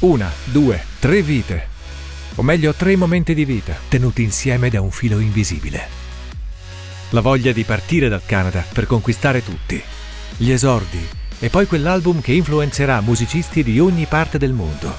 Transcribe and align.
Una, 0.00 0.32
due, 0.44 0.82
tre 0.98 1.20
vite. 1.20 1.68
O 2.36 2.42
meglio, 2.42 2.72
tre 2.72 2.96
momenti 2.96 3.34
di 3.34 3.44
vita, 3.44 3.76
tenuti 3.86 4.22
insieme 4.22 4.70
da 4.70 4.80
un 4.80 4.90
filo 4.90 5.18
invisibile. 5.18 5.86
La 7.10 7.20
voglia 7.20 7.52
di 7.52 7.64
partire 7.64 8.08
dal 8.08 8.24
Canada 8.24 8.64
per 8.72 8.86
conquistare 8.86 9.44
tutti. 9.44 9.82
Gli 10.38 10.50
esordi 10.50 11.06
e 11.38 11.50
poi 11.50 11.66
quell'album 11.66 12.22
che 12.22 12.32
influenzerà 12.32 13.02
musicisti 13.02 13.62
di 13.62 13.78
ogni 13.78 14.06
parte 14.06 14.38
del 14.38 14.54
mondo. 14.54 14.94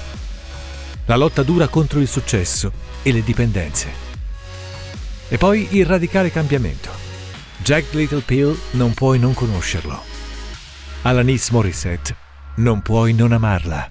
La 1.06 1.16
lotta 1.16 1.42
dura 1.42 1.66
contro 1.66 1.98
il 1.98 2.06
successo 2.06 2.70
e 3.02 3.10
le 3.10 3.24
dipendenze. 3.24 3.90
E 5.28 5.36
poi 5.36 5.66
il 5.72 5.84
radicale 5.84 6.30
cambiamento. 6.30 6.90
Jack 7.58 7.92
Little 7.94 8.20
Pill 8.20 8.56
non 8.72 8.94
puoi 8.94 9.18
non 9.18 9.34
conoscerlo. 9.34 10.00
Alanis 11.02 11.48
Morissette 11.50 12.14
non 12.56 12.82
puoi 12.82 13.14
non 13.14 13.32
amarla. 13.32 13.90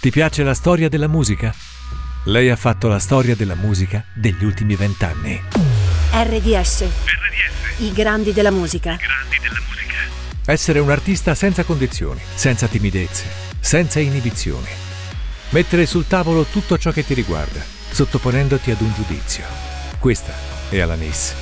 Ti 0.00 0.08
piace 0.08 0.42
la 0.42 0.54
storia 0.54 0.88
della 0.88 1.08
musica? 1.08 1.54
Lei 2.24 2.48
ha 2.48 2.56
fatto 2.56 2.88
la 2.88 2.98
storia 2.98 3.36
della 3.36 3.54
musica 3.54 4.02
degli 4.14 4.44
ultimi 4.44 4.74
vent'anni. 4.74 5.38
RDS. 6.10 6.84
RDS. 6.84 6.84
I 7.80 7.92
grandi 7.92 8.32
della 8.32 8.50
musica. 8.50 8.94
I 8.94 8.96
grandi 8.96 9.38
della 9.38 9.60
musica. 9.68 9.96
Essere 10.46 10.78
un 10.78 10.90
artista 10.90 11.34
senza 11.34 11.64
condizioni, 11.64 12.18
senza 12.34 12.66
timidezze, 12.66 13.26
senza 13.60 14.00
inibizioni. 14.00 14.68
Mettere 15.50 15.84
sul 15.84 16.06
tavolo 16.06 16.44
tutto 16.44 16.78
ciò 16.78 16.92
che 16.92 17.04
ti 17.04 17.12
riguarda, 17.12 17.60
sottoponendoti 17.90 18.70
ad 18.70 18.80
un 18.80 18.94
giudizio. 18.94 19.44
Questa 19.98 20.32
è 20.70 20.78
Alanis, 20.78 21.34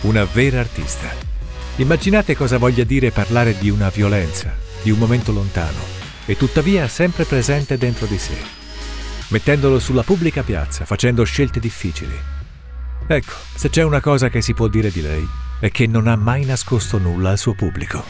una 0.00 0.24
vera 0.24 0.58
artista. 0.58 1.14
Immaginate 1.76 2.34
cosa 2.34 2.58
voglia 2.58 2.82
dire 2.82 3.12
parlare 3.12 3.56
di 3.56 3.70
una 3.70 3.88
violenza, 3.88 4.52
di 4.82 4.90
un 4.90 4.98
momento 4.98 5.30
lontano, 5.30 5.99
e 6.30 6.36
tuttavia 6.36 6.86
sempre 6.86 7.24
presente 7.24 7.76
dentro 7.76 8.06
di 8.06 8.16
sé, 8.16 8.36
mettendolo 9.30 9.80
sulla 9.80 10.04
pubblica 10.04 10.44
piazza, 10.44 10.84
facendo 10.84 11.24
scelte 11.24 11.58
difficili. 11.58 12.16
Ecco, 13.08 13.32
se 13.56 13.68
c'è 13.68 13.82
una 13.82 14.00
cosa 14.00 14.28
che 14.28 14.40
si 14.40 14.54
può 14.54 14.68
dire 14.68 14.92
di 14.92 15.02
lei, 15.02 15.26
è 15.58 15.72
che 15.72 15.88
non 15.88 16.06
ha 16.06 16.14
mai 16.14 16.44
nascosto 16.44 16.98
nulla 16.98 17.30
al 17.30 17.38
suo 17.38 17.54
pubblico. 17.54 18.04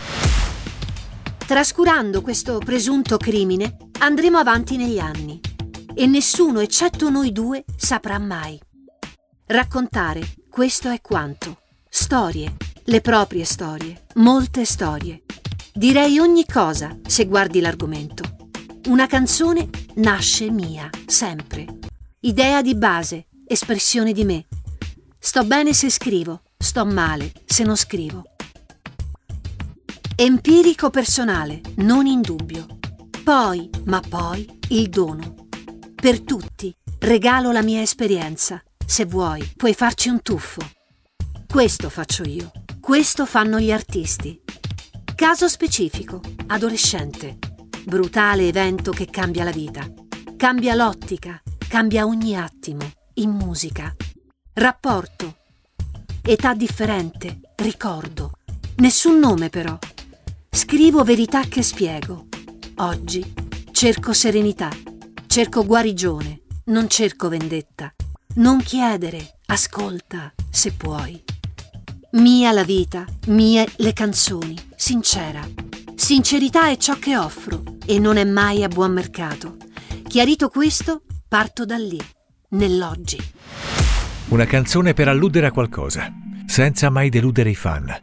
Trascurando 1.47 2.20
questo 2.20 2.58
presunto 2.58 3.17
crimine, 3.17 3.78
andremo 4.00 4.36
avanti 4.36 4.77
negli 4.77 4.98
anni 4.98 5.41
e 5.95 6.05
nessuno, 6.05 6.61
eccetto 6.61 7.08
noi 7.08 7.33
due, 7.33 7.64
saprà 7.75 8.19
mai. 8.19 8.61
Raccontare, 9.47 10.20
questo 10.50 10.91
è 10.91 11.00
quanto. 11.00 11.56
Storie, 11.89 12.55
le 12.84 13.00
proprie 13.00 13.45
storie, 13.45 14.02
molte 14.17 14.67
storie, 14.67 15.23
Direi 15.73 16.19
ogni 16.19 16.45
cosa 16.47 16.99
se 17.07 17.27
guardi 17.27 17.61
l'argomento. 17.61 18.25
Una 18.89 19.07
canzone 19.07 19.69
nasce 19.97 20.51
mia, 20.51 20.91
sempre. 21.07 21.79
Idea 22.21 22.61
di 22.61 22.75
base, 22.75 23.27
espressione 23.47 24.13
di 24.13 24.25
me. 24.25 24.47
Sto 25.19 25.45
bene 25.45 25.73
se 25.73 25.89
scrivo, 25.89 26.43
sto 26.59 26.85
male 26.85 27.33
se 27.45 27.63
non 27.63 27.77
scrivo. 27.77 28.25
Empirico 30.17 30.91
personale, 30.91 31.61
non 31.77 32.07
in 32.07 32.21
dubbio. 32.21 32.67
Poi, 33.23 33.71
ma 33.85 34.01
poi, 34.01 34.47
il 34.71 34.89
dono. 34.89 35.47
Per 35.95 36.21
tutti, 36.23 36.75
regalo 36.98 37.53
la 37.53 37.63
mia 37.63 37.81
esperienza. 37.81 38.61
Se 38.85 39.05
vuoi, 39.05 39.53
puoi 39.57 39.73
farci 39.75 40.09
un 40.09 40.21
tuffo. 40.21 40.61
Questo 41.47 41.89
faccio 41.91 42.25
io, 42.25 42.51
questo 42.81 43.25
fanno 43.25 43.61
gli 43.61 43.71
artisti. 43.71 44.39
Caso 45.21 45.49
specifico, 45.49 46.23
adolescente. 46.47 47.37
Brutale 47.85 48.49
evento 48.49 48.91
che 48.91 49.05
cambia 49.05 49.45
la 49.45 49.51
vita. 49.51 49.87
Cambia 50.35 50.75
l'ottica, 50.75 51.43
cambia 51.69 52.07
ogni 52.07 52.35
attimo, 52.35 52.91
in 53.17 53.29
musica. 53.29 53.95
Rapporto. 54.55 55.37
Età 56.23 56.55
differente, 56.55 57.41
ricordo. 57.57 58.33
Nessun 58.77 59.19
nome 59.19 59.51
però. 59.51 59.77
Scrivo 60.48 61.05
verità 61.05 61.42
che 61.42 61.63
spiego. 61.63 62.29
Oggi 62.77 63.35
cerco 63.73 64.14
serenità, 64.14 64.70
cerco 65.27 65.67
guarigione, 65.67 66.41
non 66.64 66.89
cerco 66.89 67.29
vendetta. 67.29 67.92
Non 68.36 68.59
chiedere, 68.63 69.41
ascolta, 69.48 70.33
se 70.48 70.73
puoi. 70.73 71.23
Mia 72.13 72.51
la 72.51 72.65
vita, 72.65 73.05
mie 73.29 73.65
le 73.77 73.93
canzoni, 73.93 74.57
sincera. 74.75 75.47
Sincerità 75.95 76.69
è 76.69 76.77
ciò 76.77 76.98
che 76.98 77.17
offro 77.17 77.63
e 77.87 78.01
non 78.01 78.17
è 78.17 78.25
mai 78.25 78.65
a 78.65 78.69
buon 78.69 78.91
mercato. 78.91 79.57
Chiarito 80.09 80.48
questo, 80.48 81.03
parto 81.29 81.65
da 81.65 81.77
lì, 81.77 82.01
nell'oggi. 82.48 83.17
Una 84.31 84.45
canzone 84.45 84.93
per 84.93 85.07
alludere 85.07 85.47
a 85.47 85.53
qualcosa, 85.53 86.13
senza 86.47 86.91
mai 86.91 87.11
deludere 87.11 87.51
i 87.51 87.55
fan. 87.55 87.97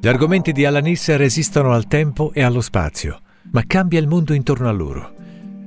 Gli 0.00 0.06
argomenti 0.06 0.52
di 0.52 0.64
Alanis 0.64 1.12
resistono 1.16 1.72
al 1.72 1.88
tempo 1.88 2.32
e 2.32 2.40
allo 2.40 2.60
spazio, 2.60 3.20
ma 3.50 3.64
cambia 3.66 3.98
il 3.98 4.06
mondo 4.06 4.32
intorno 4.32 4.68
a 4.68 4.72
loro. 4.72 5.12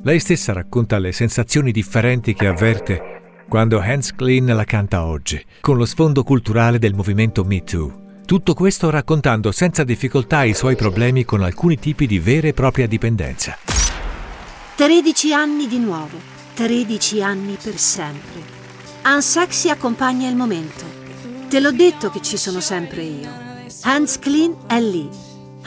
Lei 0.03 0.21
stessa 0.21 0.53
racconta 0.53 0.99
le 0.99 1.11
sensazioni 1.11 1.73
differenti 1.73 2.33
che 2.33 2.47
avverte 2.47 3.26
quando 3.47 3.79
Hans 3.79 4.13
Klein 4.13 4.45
la 4.45 4.65
canta 4.65 5.05
oggi, 5.05 5.43
con 5.61 5.77
lo 5.77 5.85
sfondo 5.85 6.23
culturale 6.23 6.79
del 6.79 6.93
movimento 6.93 7.43
Me 7.43 7.63
Too. 7.63 8.05
Tutto 8.25 8.53
questo 8.53 8.89
raccontando 8.89 9.53
senza 9.53 9.85
difficoltà 9.85 10.43
i 10.43 10.53
suoi 10.53 10.75
problemi 10.75 11.23
con 11.23 11.41
alcuni 11.41 11.79
tipi 11.79 12.07
di 12.07 12.19
vera 12.19 12.49
e 12.49 12.53
propria 12.53 12.87
dipendenza. 12.87 13.57
13 14.75 15.33
anni 15.33 15.67
di 15.67 15.79
nuovo, 15.79 16.17
13 16.55 17.23
anni 17.23 17.57
per 17.61 17.77
sempre. 17.77 18.55
Unsexy 19.05 19.69
accompagna 19.69 20.27
il 20.27 20.35
momento. 20.35 20.83
Te 21.47 21.61
l'ho 21.61 21.71
detto 21.71 22.09
che 22.09 22.21
ci 22.21 22.35
sono 22.35 22.59
sempre 22.59 23.01
io. 23.03 23.29
Hans 23.83 24.19
Klein 24.19 24.55
è 24.67 24.79
lì. 24.81 25.09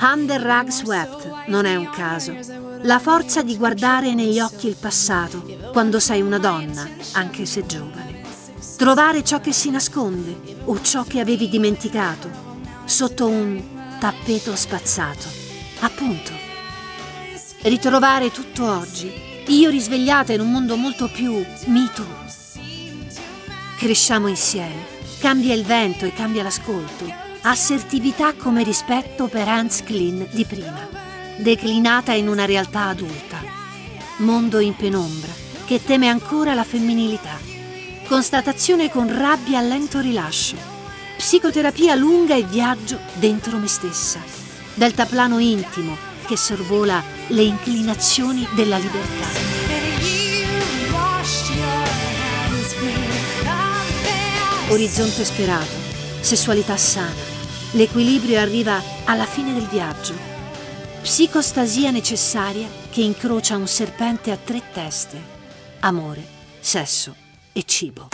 Under 0.03 0.41
Rug 0.41 0.69
Swept 0.69 1.49
non 1.49 1.65
è 1.65 1.77
un 1.77 1.89
caso. 1.91 2.35
La 2.83 2.99
forza 2.99 3.43
di 3.43 3.57
guardare 3.57 4.13
negli 4.15 4.39
occhi 4.39 4.69
il 4.69 4.77
passato 4.79 5.60
quando 5.71 6.01
sei 6.01 6.21
una 6.21 6.39
donna, 6.39 6.89
anche 7.13 7.47
se 7.47 7.65
giovane. 7.67 8.23
Trovare 8.77 9.23
ciò 9.25 9.41
che 9.41 9.53
si 9.53 9.71
nasconde 9.71 10.59
o 10.65 10.81
ciò 10.81 11.05
che 11.05 11.21
avevi 11.21 11.49
dimenticato 11.49 12.29
sotto 12.85 13.27
un 13.27 13.63
tappeto 13.99 14.57
spazzato. 14.57 15.27
Appunto. 15.81 16.33
Ritrovare 17.63 18.31
tutto 18.31 18.71
oggi, 18.71 19.13
io 19.47 19.71
risvegliata 19.71 20.33
in 20.33 20.41
un 20.41 20.51
mondo 20.51 20.77
molto 20.77 21.09
più 21.09 21.45
mito. 21.67 22.07
Cresciamo 23.77 24.29
insieme, 24.29 24.87
cambia 25.19 25.55
il 25.55 25.65
vento 25.65 26.05
e 26.05 26.13
cambia 26.13 26.43
l'ascolto. 26.43 27.05
Assertività 27.43 28.35
come 28.35 28.63
rispetto 28.63 29.29
per 29.29 29.49
Hans 29.49 29.83
Klein 29.83 30.27
di 30.31 30.45
prima 30.45 31.01
declinata 31.41 32.13
in 32.13 32.29
una 32.29 32.45
realtà 32.45 32.87
adulta. 32.89 33.39
Mondo 34.19 34.59
in 34.59 34.77
penombra, 34.77 35.33
che 35.71 35.85
teme 35.85 36.09
ancora 36.09 36.53
la 36.53 36.65
femminilità. 36.65 37.39
Constatazione 38.09 38.91
con 38.91 39.07
rabbia 39.17 39.61
a 39.61 39.63
lento 39.63 40.01
rilascio. 40.01 40.57
Psicoterapia 41.17 41.95
lunga 41.95 42.35
e 42.35 42.43
viaggio 42.43 42.99
dentro 43.13 43.57
me 43.57 43.69
stessa. 43.69 44.19
Deltaplano 44.75 45.39
intimo 45.39 45.97
che 46.27 46.37
sorvola 46.37 47.01
le 47.29 47.43
inclinazioni 47.43 48.49
della 48.57 48.79
libertà. 48.79 49.29
Orizzonte 54.71 55.25
sperato, 55.25 55.77
sessualità 56.19 56.77
sana. 56.77 57.15
L'equilibrio 57.75 58.41
arriva 58.41 58.83
alla 59.05 59.25
fine 59.25 59.55
del 59.55 59.69
viaggio 59.69 60.31
Psicostasia 61.03 61.91
necessaria 61.91 62.69
che 62.91 63.01
incrocia 63.01 63.57
un 63.57 63.67
serpente 63.67 64.31
a 64.31 64.37
tre 64.37 64.61
teste. 64.73 65.30
Amore, 65.81 66.23
sesso 66.61 67.15
e 67.53 67.63
cibo. 67.65 68.09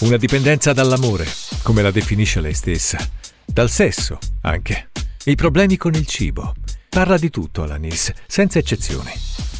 Una 0.00 0.18
dipendenza 0.18 0.74
dall'amore, 0.74 1.26
come 1.62 1.80
la 1.80 1.90
definisce 1.90 2.42
lei 2.42 2.52
stessa. 2.52 2.98
Dal 3.46 3.70
sesso, 3.70 4.18
anche. 4.42 4.90
I 5.24 5.34
problemi 5.34 5.78
con 5.78 5.94
il 5.94 6.06
cibo. 6.06 6.54
Parla 6.90 7.16
di 7.16 7.30
tutto 7.30 7.62
Alanis, 7.62 8.12
senza 8.26 8.58
eccezioni. 8.58 9.10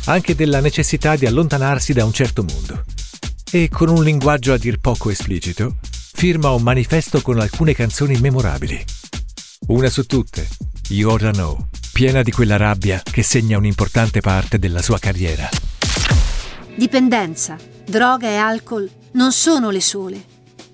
Anche 0.05 0.35
della 0.35 0.61
necessità 0.61 1.17
di 1.17 1.25
allontanarsi 1.25 1.95
da 1.95 2.05
un 2.05 2.13
certo 2.13 2.45
mondo. 2.45 2.85
E 3.51 3.71
con 3.71 3.89
un 3.89 4.05
linguaggio 4.05 4.53
a 4.53 4.59
dir 4.59 4.79
poco 4.79 5.09
esplicito, 5.09 5.77
firma 6.13 6.51
un 6.51 6.63
manifesto 6.63 7.23
con 7.23 7.41
alcune 7.41 7.73
canzoni 7.73 8.19
memorabili. 8.21 8.85
Una 9.69 9.89
su 9.89 10.05
tutte, 10.05 10.47
You 10.89 11.11
Oughta 11.11 11.31
Know, 11.31 11.69
piena 11.91 12.23
di 12.23 12.33
quella 12.33 12.59
rabbia 12.59 13.01
che 13.03 13.23
segna 13.23 13.57
un'importante 13.57 14.21
parte 14.21 14.59
della 14.59 14.83
sua 14.83 14.99
carriera. 14.99 15.49
Dipendenza, 16.79 17.57
droga 17.85 18.29
e 18.29 18.37
alcol 18.37 18.89
non 19.15 19.33
sono 19.33 19.71
le 19.71 19.81
sole. 19.81 20.25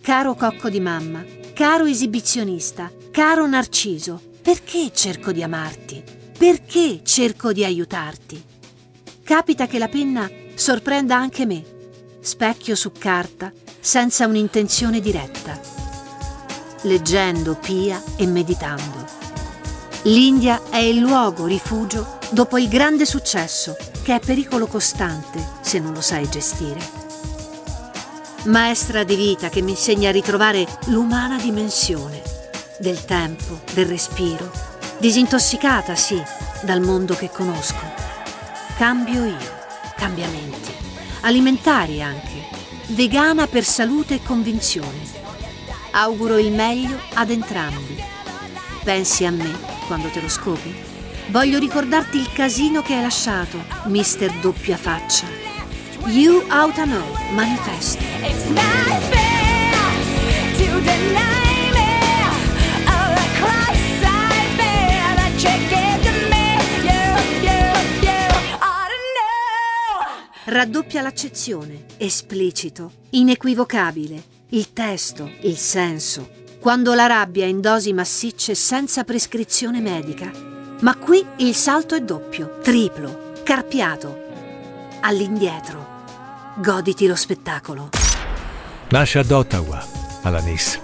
Caro 0.02 0.34
cocco 0.34 0.68
di 0.68 0.78
mamma, 0.78 1.24
caro 1.54 1.86
esibizionista, 1.86 2.92
caro 3.10 3.46
narciso, 3.46 4.20
perché 4.42 4.90
cerco 4.92 5.32
di 5.32 5.42
amarti? 5.42 6.04
Perché 6.36 7.00
cerco 7.04 7.54
di 7.54 7.64
aiutarti? 7.64 8.44
Capita 9.22 9.66
che 9.66 9.78
la 9.78 9.88
penna 9.88 10.30
sorprenda 10.54 11.16
anche 11.16 11.46
me, 11.46 11.64
specchio 12.20 12.74
su 12.74 12.92
carta, 12.92 13.50
senza 13.80 14.26
un'intenzione 14.26 15.00
diretta, 15.00 15.58
leggendo 16.82 17.54
pia 17.54 18.02
e 18.16 18.26
meditando. 18.26 19.06
L'India 20.02 20.68
è 20.68 20.76
il 20.76 20.98
luogo 20.98 21.46
rifugio 21.46 22.18
dopo 22.28 22.58
il 22.58 22.68
grande 22.68 23.06
successo, 23.06 23.74
che 24.04 24.16
è 24.16 24.20
pericolo 24.20 24.66
costante 24.66 25.42
se 25.62 25.78
non 25.78 25.94
lo 25.94 26.02
sai 26.02 26.28
gestire. 26.28 26.78
Maestra 28.44 29.02
di 29.02 29.16
vita 29.16 29.48
che 29.48 29.62
mi 29.62 29.70
insegna 29.70 30.10
a 30.10 30.12
ritrovare 30.12 30.66
l'umana 30.88 31.38
dimensione 31.38 32.22
del 32.78 33.06
tempo, 33.06 33.62
del 33.72 33.86
respiro, 33.86 34.50
disintossicata 34.98 35.94
sì 35.94 36.22
dal 36.62 36.82
mondo 36.82 37.14
che 37.14 37.30
conosco. 37.30 37.80
Cambio 38.76 39.24
io, 39.24 39.52
cambiamenti, 39.96 40.72
alimentari 41.22 42.02
anche, 42.02 42.44
vegana 42.88 43.46
per 43.46 43.64
salute 43.64 44.16
e 44.16 44.22
convinzione. 44.22 45.00
Auguro 45.92 46.36
il 46.36 46.52
meglio 46.52 46.98
ad 47.14 47.30
entrambi. 47.30 48.02
Pensi 48.82 49.24
a 49.24 49.30
me 49.30 49.50
quando 49.86 50.08
te 50.08 50.20
lo 50.20 50.28
scopi? 50.28 50.93
Voglio 51.28 51.58
ricordarti 51.58 52.18
il 52.18 52.30
casino 52.32 52.82
che 52.82 52.94
hai 52.94 53.02
lasciato, 53.02 53.58
mister 53.86 54.30
doppia 54.40 54.76
faccia. 54.76 55.26
You 56.06 56.44
Out 56.50 56.76
I 56.76 56.82
Know, 56.82 57.16
manifesto. 57.32 58.02
It's 58.22 58.46
not 58.48 59.02
fair 59.10 59.72
to 60.56 60.80
deny 60.80 61.72
me 61.72 62.00
all 62.86 63.14
the 63.14 63.28
cross 63.40 64.02
I 64.02 64.56
bear 64.56 65.14
that 65.16 65.32
you 65.42 65.68
gave 65.68 66.02
to 66.02 66.12
me. 66.28 66.58
You, 66.82 67.16
you, 67.42 67.72
you 68.02 68.34
ought 68.60 68.90
to 68.90 68.98
know. 69.16 70.52
Raddoppia 70.52 71.00
l'accezione, 71.02 71.86
esplicito, 71.96 72.92
inequivocabile, 73.10 74.22
il 74.50 74.72
testo, 74.72 75.30
il 75.40 75.56
senso. 75.56 76.30
Quando 76.60 76.94
la 76.94 77.06
rabbia 77.06 77.46
in 77.46 77.60
dosi 77.60 77.92
massicce 77.92 78.54
senza 78.54 79.04
prescrizione 79.04 79.80
medica. 79.80 80.52
Ma 80.84 80.96
qui 80.96 81.24
il 81.36 81.54
salto 81.54 81.94
è 81.94 82.02
doppio, 82.02 82.58
triplo, 82.62 83.32
carpiato. 83.42 84.18
All'indietro. 85.00 86.02
Goditi 86.56 87.06
lo 87.06 87.16
spettacolo. 87.16 87.88
Nasce 88.90 89.18
ad 89.18 89.30
Ottawa, 89.30 89.82
alla 90.20 90.40
Nice. 90.40 90.78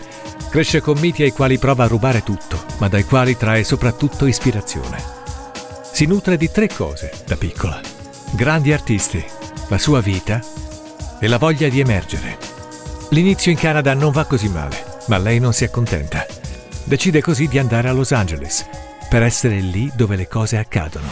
Cresce 0.49 0.81
con 0.81 0.99
miti 0.99 1.23
ai 1.23 1.33
quali 1.33 1.59
prova 1.59 1.85
a 1.85 1.87
rubare 1.87 2.23
tutto, 2.23 2.65
ma 2.79 2.89
dai 2.89 3.05
quali 3.05 3.37
trae 3.37 3.63
soprattutto 3.63 4.25
ispirazione. 4.25 5.05
Si 5.93 6.07
nutre 6.07 6.39
di 6.39 6.51
tre 6.51 6.69
cose 6.69 7.13
da 7.27 7.37
piccola. 7.37 7.79
Grandi 8.31 8.73
artisti, 8.73 9.23
la 9.69 9.77
sua 9.77 10.01
vita 10.01 10.41
e 11.19 11.29
la 11.29 11.37
voglia 11.37 11.69
di 11.69 11.79
emergere. 11.79 12.39
L'inizio 13.11 13.51
in 13.51 13.59
Canada 13.59 13.93
non 13.93 14.13
va 14.13 14.25
così 14.25 14.49
male, 14.49 15.03
ma 15.09 15.19
lei 15.19 15.39
non 15.41 15.53
si 15.53 15.65
accontenta. 15.65 16.25
Decide 16.85 17.21
così 17.21 17.49
di 17.49 17.59
andare 17.59 17.91
a 17.91 17.93
Los 17.93 18.13
Angeles, 18.13 18.67
per 19.11 19.25
essere 19.25 19.59
lì 19.59 19.91
dove 19.97 20.15
le 20.15 20.29
cose 20.29 20.57
accadono. 20.57 21.09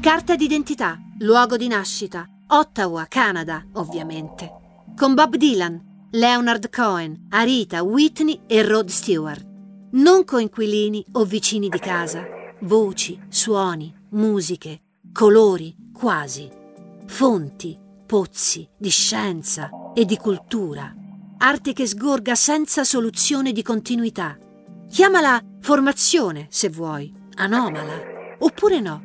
Carta 0.00 0.36
d'identità, 0.36 1.00
luogo 1.18 1.56
di 1.56 1.66
nascita, 1.66 2.24
Ottawa, 2.46 3.06
Canada, 3.08 3.66
ovviamente. 3.72 4.52
Con 4.96 5.14
Bob 5.14 5.34
Dylan, 5.34 6.08
Leonard 6.12 6.70
Cohen, 6.70 7.26
Arita, 7.30 7.82
Whitney 7.82 8.42
e 8.46 8.62
Rod 8.62 8.88
Stewart. 8.88 9.44
Non 9.94 10.24
coinquilini 10.24 11.04
o 11.14 11.24
vicini 11.24 11.68
di 11.68 11.80
casa. 11.80 12.24
Voci, 12.60 13.20
suoni, 13.28 13.92
musiche, 14.10 14.80
colori, 15.12 15.74
quasi. 15.92 16.48
Fonti, 17.06 17.76
pozzi 18.06 18.68
di 18.78 18.90
scienza 18.90 19.70
e 19.92 20.04
di 20.04 20.16
cultura. 20.16 20.94
Arte 21.38 21.72
che 21.72 21.88
sgorga 21.88 22.36
senza 22.36 22.84
soluzione 22.84 23.50
di 23.50 23.62
continuità. 23.64 24.38
Chiamala 24.90 25.40
formazione, 25.60 26.48
se 26.50 26.68
vuoi, 26.68 27.14
anomala. 27.36 28.36
Oppure 28.40 28.80
no. 28.80 29.00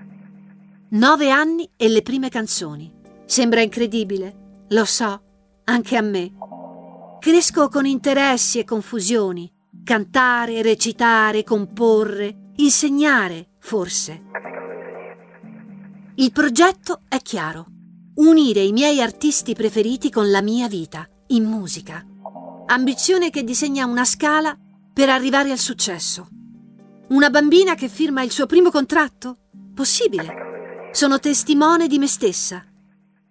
Nove 0.90 1.30
anni 1.30 1.70
e 1.78 1.88
le 1.90 2.02
prime 2.02 2.30
canzoni. 2.30 2.92
Sembra 3.26 3.62
incredibile, 3.62 4.66
lo 4.70 4.84
so, 4.84 5.22
anche 5.66 5.96
a 5.96 6.02
me. 6.02 6.34
Cresco 7.20 7.70
con 7.70 7.86
interessi 7.86 8.58
e 8.58 8.64
confusioni. 8.64 9.48
Cantare, 9.84 10.64
recitare, 10.64 11.44
comporre, 11.44 12.52
insegnare, 12.56 13.50
forse. 13.60 14.24
Il 16.16 16.32
progetto 16.32 17.02
è 17.08 17.20
chiaro. 17.22 17.68
Unire 18.16 18.62
i 18.62 18.72
miei 18.72 19.02
artisti 19.02 19.54
preferiti 19.54 20.10
con 20.10 20.32
la 20.32 20.42
mia 20.42 20.68
vita, 20.68 21.08
in 21.28 21.44
musica. 21.44 22.04
Ambizione 22.66 23.30
che 23.30 23.44
disegna 23.44 23.86
una 23.86 24.04
scala 24.04 24.58
per 24.96 25.10
arrivare 25.10 25.52
al 25.52 25.58
successo. 25.58 26.26
Una 27.10 27.30
bambina 27.30 27.76
che 27.76 27.90
firma 27.90 28.22
il 28.22 28.32
suo 28.32 28.46
primo 28.46 28.72
contratto? 28.72 29.50
Possibile. 29.74 30.90
Sono 30.94 31.20
testimone 31.20 31.88
di 31.88 32.00
me 32.00 32.08
stessa. 32.08 32.64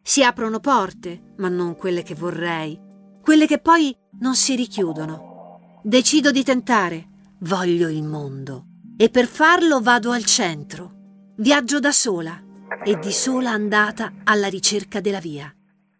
Si 0.02 0.22
aprono 0.22 0.60
porte, 0.60 1.32
ma 1.38 1.48
non 1.48 1.74
quelle 1.74 2.02
che 2.02 2.14
vorrei, 2.14 2.78
quelle 3.22 3.46
che 3.46 3.60
poi 3.60 3.96
non 4.20 4.36
si 4.36 4.54
richiudono. 4.56 5.78
Decido 5.82 6.30
di 6.30 6.44
tentare, 6.44 7.08
voglio 7.38 7.88
il 7.88 8.02
mondo 8.02 8.66
e 8.98 9.08
per 9.08 9.26
farlo 9.26 9.80
vado 9.80 10.10
al 10.10 10.26
centro. 10.26 10.92
Viaggio 11.36 11.80
da 11.80 11.92
sola 11.92 12.38
e 12.84 12.98
di 12.98 13.10
sola 13.10 13.52
andata 13.52 14.12
alla 14.24 14.48
ricerca 14.48 15.00
della 15.00 15.18
via. 15.18 15.50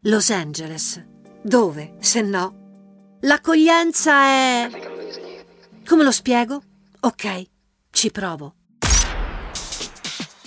Los 0.03 0.29
Angeles. 0.29 1.03
Dove, 1.43 1.97
se 2.01 2.21
no? 2.21 3.17
L'accoglienza 3.21 4.25
è... 4.25 4.94
Come 5.87 6.03
lo 6.03 6.13
spiego? 6.13 6.63
Ok, 7.01 7.43
ci 7.91 8.11
provo. 8.11 8.55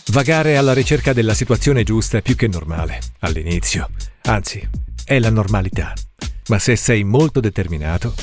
Vagare 0.08 0.58
alla 0.58 0.74
ricerca 0.74 1.14
della 1.14 1.36
situazione 1.36 1.84
giusta 1.84 2.18
è 2.18 2.22
più 2.24 2.36
che 2.36 2.48
normale, 2.48 3.00
all'inizio. 3.20 3.88
Anzi, 4.24 4.68
è 5.06 5.20
la 5.20 5.30
normalità. 5.30 5.94
Ma 6.48 6.58
se 6.58 6.76
sei 6.76 7.04
molto 7.04 7.40
determinato, 7.40 8.16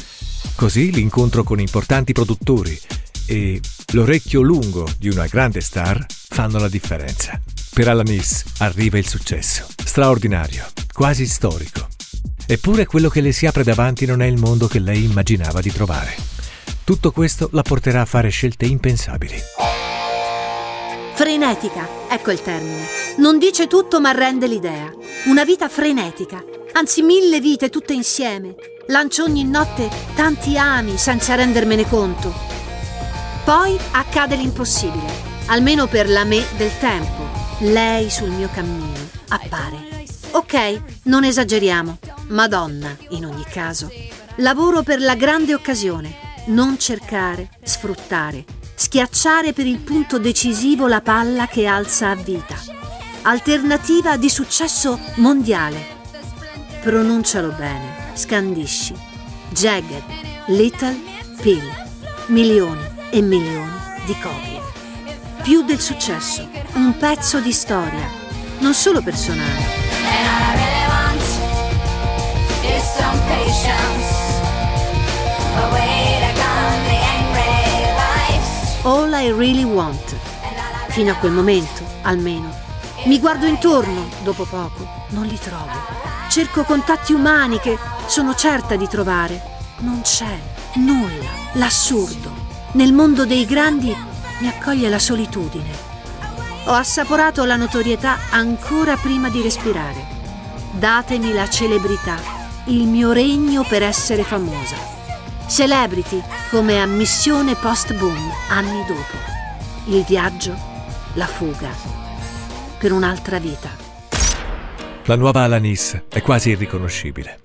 così 0.56 0.90
l'incontro 0.90 1.44
con 1.44 1.60
importanti 1.60 2.12
produttori 2.12 2.76
e 3.26 3.60
l'orecchio 3.92 4.40
lungo 4.40 4.88
di 4.98 5.08
una 5.08 5.26
grande 5.26 5.60
star 5.60 6.04
fanno 6.08 6.58
la 6.58 6.68
differenza. 6.68 7.40
Per 7.72 7.86
Alanis 7.86 8.42
arriva 8.58 8.98
il 8.98 9.06
successo, 9.06 9.66
straordinario, 9.84 10.66
quasi 10.92 11.26
storico. 11.26 11.86
Eppure 12.46 12.86
quello 12.86 13.08
che 13.08 13.20
le 13.20 13.30
si 13.30 13.46
apre 13.46 13.62
davanti 13.62 14.04
non 14.04 14.20
è 14.20 14.26
il 14.26 14.36
mondo 14.36 14.66
che 14.66 14.80
lei 14.80 15.04
immaginava 15.04 15.60
di 15.60 15.70
trovare. 15.70 16.33
Tutto 16.84 17.12
questo 17.12 17.48
la 17.52 17.62
porterà 17.62 18.02
a 18.02 18.04
fare 18.04 18.28
scelte 18.28 18.66
impensabili. 18.66 19.38
Frenetica, 21.14 21.88
ecco 22.10 22.30
il 22.30 22.42
termine. 22.42 22.84
Non 23.16 23.38
dice 23.38 23.66
tutto 23.68 24.02
ma 24.02 24.10
rende 24.10 24.46
l'idea. 24.46 24.92
Una 25.24 25.44
vita 25.44 25.70
frenetica, 25.70 26.44
anzi 26.72 27.00
mille 27.00 27.40
vite 27.40 27.70
tutte 27.70 27.94
insieme. 27.94 28.54
Lancio 28.88 29.24
ogni 29.24 29.44
notte 29.44 29.88
tanti 30.14 30.58
ami 30.58 30.98
senza 30.98 31.34
rendermene 31.34 31.88
conto. 31.88 32.30
Poi 33.44 33.78
accade 33.92 34.36
l'impossibile, 34.36 35.10
almeno 35.46 35.86
per 35.86 36.06
la 36.06 36.24
me 36.24 36.44
del 36.58 36.76
tempo. 36.80 37.26
Lei 37.60 38.10
sul 38.10 38.28
mio 38.28 38.50
cammino 38.52 39.08
appare. 39.28 40.04
Ok, 40.32 40.82
non 41.04 41.24
esageriamo. 41.24 41.98
Madonna, 42.28 42.94
in 43.10 43.24
ogni 43.24 43.44
caso. 43.44 43.90
Lavoro 44.36 44.82
per 44.82 45.00
la 45.00 45.14
grande 45.14 45.54
occasione. 45.54 46.23
Non 46.46 46.78
cercare, 46.78 47.48
sfruttare, 47.62 48.44
schiacciare 48.74 49.54
per 49.54 49.66
il 49.66 49.78
punto 49.78 50.18
decisivo 50.18 50.86
la 50.86 51.00
palla 51.00 51.46
che 51.46 51.64
alza 51.64 52.10
a 52.10 52.14
vita. 52.14 52.54
Alternativa 53.22 54.18
di 54.18 54.28
successo 54.28 55.00
mondiale. 55.16 55.82
Pronuncialo 56.82 57.48
bene, 57.48 58.12
scandisci. 58.12 58.94
Jagged, 59.52 60.02
Little 60.48 61.00
Pill. 61.40 61.64
Milioni 62.26 62.82
e 63.10 63.22
milioni 63.22 63.72
di 64.04 64.14
copie. 64.20 64.60
Più 65.42 65.62
del 65.64 65.80
successo, 65.80 66.46
un 66.74 66.94
pezzo 66.98 67.40
di 67.40 67.52
storia, 67.52 68.06
non 68.58 68.74
solo 68.74 69.02
personale. 69.02 69.64
And 70.04 70.26
I 70.26 70.52
really 70.56 70.86
want 70.88 71.22
is 72.64 72.82
some 72.96 73.18
patience. 73.28 74.22
A 75.56 75.93
All 78.86 79.10
I 79.14 79.30
really 79.30 79.64
want. 79.64 80.14
Fino 80.88 81.12
a 81.12 81.14
quel 81.14 81.32
momento, 81.32 81.82
almeno. 82.02 82.52
Mi 83.06 83.18
guardo 83.18 83.46
intorno, 83.46 84.08
dopo 84.22 84.44
poco, 84.44 84.86
non 85.08 85.24
li 85.24 85.38
trovo. 85.38 85.70
Cerco 86.28 86.64
contatti 86.64 87.14
umani 87.14 87.58
che 87.60 87.78
sono 88.04 88.34
certa 88.34 88.76
di 88.76 88.86
trovare. 88.86 89.40
Non 89.78 90.02
c'è 90.02 90.38
nulla, 90.74 91.30
l'assurdo. 91.52 92.30
Nel 92.72 92.92
mondo 92.92 93.24
dei 93.24 93.46
grandi 93.46 93.96
mi 94.40 94.48
accoglie 94.48 94.90
la 94.90 94.98
solitudine. 94.98 95.70
Ho 96.66 96.72
assaporato 96.72 97.46
la 97.46 97.56
notorietà 97.56 98.18
ancora 98.32 98.96
prima 98.96 99.30
di 99.30 99.40
respirare. 99.40 100.04
datemi 100.72 101.32
la 101.32 101.48
celebrità, 101.48 102.16
il 102.64 102.86
mio 102.86 103.12
regno 103.12 103.62
per 103.62 103.82
essere 103.82 104.24
famosa. 104.24 105.03
Celebrity 105.46 106.22
come 106.48 106.80
ammissione 106.80 107.54
post-boom 107.54 108.16
anni 108.48 108.82
dopo. 108.86 109.16
Il 109.86 110.02
viaggio, 110.02 110.56
la 111.14 111.26
fuga, 111.26 111.68
per 112.78 112.92
un'altra 112.92 113.38
vita. 113.38 113.68
La 115.04 115.16
nuova 115.16 115.42
Alanis 115.42 116.04
è 116.08 116.22
quasi 116.22 116.50
irriconoscibile, 116.50 117.40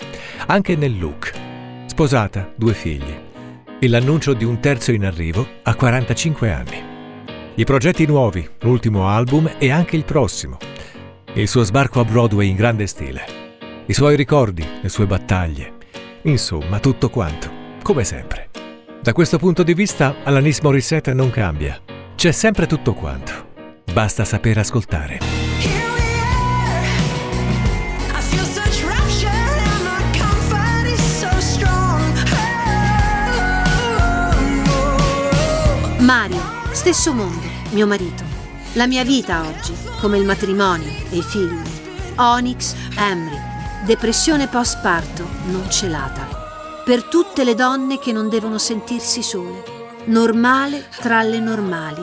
anche 0.47 0.77
nel 0.77 0.97
look. 0.97 1.33
Sposata, 1.87 2.49
due 2.55 2.73
figli 2.73 3.27
e 3.77 3.87
l'annuncio 3.89 4.33
di 4.33 4.45
un 4.45 4.61
terzo 4.61 4.91
in 4.91 5.05
arrivo 5.05 5.45
a 5.63 5.75
45 5.75 6.51
anni. 6.51 6.83
I 7.55 7.63
progetti 7.65 8.05
nuovi, 8.05 8.49
l'ultimo 8.61 9.09
album 9.09 9.51
e 9.57 9.71
anche 9.71 9.97
il 9.97 10.05
prossimo. 10.05 10.57
Il 11.33 11.49
suo 11.49 11.63
sbarco 11.63 11.99
a 11.99 12.05
Broadway 12.05 12.47
in 12.47 12.55
grande 12.55 12.87
stile. 12.87 13.25
I 13.85 13.93
suoi 13.93 14.15
ricordi, 14.15 14.65
le 14.81 14.89
sue 14.89 15.05
battaglie. 15.05 15.73
Insomma, 16.23 16.79
tutto 16.79 17.09
quanto, 17.09 17.58
come 17.89 18.03
sempre. 18.03 18.49
Da 19.01 19.13
questo 19.13 19.39
punto 19.39 19.63
di 19.63 19.73
vista, 19.73 20.17
Alanis 20.23 20.59
Morissette 20.59 21.11
non 21.11 21.31
cambia. 21.31 21.81
C'è 22.13 22.31
sempre 22.31 22.67
tutto 22.67 22.93
quanto. 22.93 23.47
Basta 23.91 24.23
saper 24.25 24.59
ascoltare. 24.59 25.17
Mario, 35.97 36.41
stesso 36.69 37.11
mondo, 37.11 37.41
mio 37.71 37.87
marito. 37.87 38.23
La 38.73 38.85
mia 38.85 39.03
vita 39.03 39.47
oggi, 39.47 39.73
come 39.99 40.19
il 40.19 40.25
matrimonio 40.25 40.91
e 41.09 41.17
i 41.17 41.23
figli. 41.23 41.59
Onyx, 42.17 42.75
Emery, 42.95 43.39
depressione 43.87 44.47
post-parto 44.47 45.25
non 45.45 45.67
celata. 45.71 46.38
Per 46.89 47.03
tutte 47.03 47.43
le 47.43 47.53
donne 47.53 47.99
che 47.99 48.11
non 48.11 48.29
devono 48.29 48.57
sentirsi 48.57 49.21
sole. 49.21 49.63
Normale 50.05 50.89
tra 50.99 51.21
le 51.21 51.39
normali. 51.39 52.01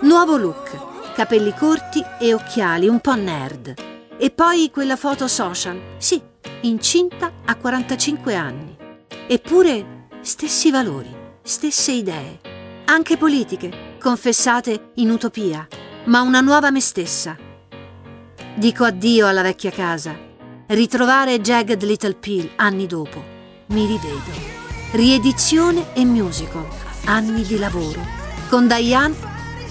Nuovo 0.00 0.36
look, 0.36 1.14
capelli 1.14 1.54
corti 1.54 2.04
e 2.20 2.34
occhiali 2.34 2.88
un 2.88 3.00
po' 3.00 3.14
nerd. 3.14 3.74
E 4.18 4.30
poi 4.30 4.70
quella 4.70 4.96
foto 4.96 5.28
social, 5.28 5.80
sì, 5.96 6.20
incinta 6.60 7.32
a 7.46 7.56
45 7.56 8.34
anni. 8.34 8.76
Eppure 9.26 10.08
stessi 10.20 10.70
valori, 10.70 11.08
stesse 11.42 11.92
idee, 11.92 12.40
anche 12.84 13.16
politiche, 13.16 13.96
confessate 13.98 14.90
in 14.96 15.08
utopia, 15.08 15.66
ma 16.04 16.20
una 16.20 16.42
nuova 16.42 16.70
me 16.70 16.80
stessa. 16.80 17.34
Dico 18.56 18.84
addio 18.84 19.26
alla 19.26 19.40
vecchia 19.40 19.70
casa. 19.70 20.14
Ritrovare 20.66 21.40
Jagged 21.40 21.82
Little 21.82 22.16
Pill 22.16 22.50
anni 22.56 22.86
dopo. 22.86 23.37
Mi 23.68 23.84
rivedo. 23.84 24.32
Riedizione 24.92 25.92
e 25.92 26.02
musical. 26.02 26.66
Anni 27.04 27.42
di 27.42 27.58
lavoro. 27.58 28.00
Con 28.48 28.66
Diane 28.66 29.14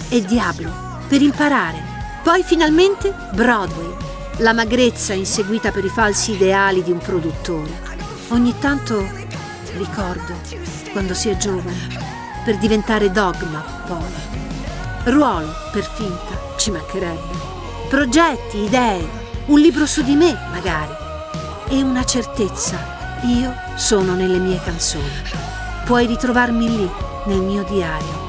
e 0.08 0.22
Diablo. 0.22 0.70
Per 1.08 1.20
imparare. 1.20 1.82
Poi 2.22 2.44
finalmente 2.44 3.12
Broadway. 3.34 3.92
La 4.36 4.52
magrezza 4.52 5.14
inseguita 5.14 5.72
per 5.72 5.84
i 5.84 5.88
falsi 5.88 6.32
ideali 6.32 6.84
di 6.84 6.92
un 6.92 6.98
produttore. 6.98 7.76
Ogni 8.28 8.56
tanto 8.60 9.04
ricordo 9.76 10.34
quando 10.92 11.12
si 11.14 11.28
è 11.30 11.36
giovane. 11.36 11.88
Per 12.44 12.56
diventare 12.58 13.10
dogma, 13.10 13.82
poi. 13.84 15.12
Ruolo 15.12 15.52
per 15.72 15.82
finta, 15.82 16.54
ci 16.56 16.70
mancherebbe. 16.70 17.36
Progetti, 17.88 18.58
idee, 18.58 19.08
un 19.46 19.58
libro 19.58 19.86
su 19.86 20.04
di 20.04 20.14
me, 20.14 20.38
magari. 20.52 20.94
E 21.68 21.82
una 21.82 22.04
certezza. 22.04 22.97
Io 23.24 23.52
sono 23.74 24.14
nelle 24.14 24.38
mie 24.38 24.60
canzoni. 24.62 25.10
Puoi 25.84 26.06
ritrovarmi 26.06 26.68
lì, 26.68 26.90
nel 27.26 27.40
mio 27.40 27.64
diario. 27.64 28.26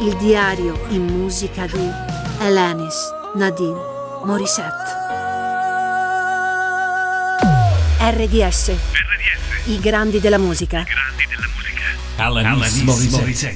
Il 0.00 0.16
diario 0.16 0.84
in 0.88 1.04
musica 1.04 1.66
di 1.66 1.88
Alanis 2.38 3.12
Nadine 3.34 3.78
Morissette. 4.24 4.94
RDS, 8.00 8.70
RDS, 8.70 8.72
i 9.66 9.78
grandi 9.78 10.18
della 10.18 10.38
musica. 10.38 10.82
grandi 10.82 11.26
della 11.28 11.46
musica. 11.54 12.40
Alanis 12.42 12.82
Morissette. 12.82 13.54